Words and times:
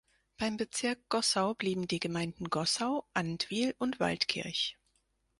Beim 0.39 0.57
Bezirk 0.57 0.97
Gossau 1.09 1.53
blieben 1.53 1.87
die 1.87 1.99
Gemeinden 1.99 2.49
Gossau, 2.49 3.05
Andwil 3.13 3.75
und 3.77 3.99
Waldkirch. 3.99 4.75